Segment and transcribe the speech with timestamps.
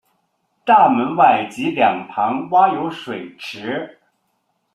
[0.65, 3.99] 大门外及两旁挖有水池。